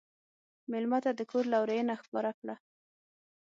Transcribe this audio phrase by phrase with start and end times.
[0.71, 2.55] مېلمه ته د کور لورینه ښکاره کړه.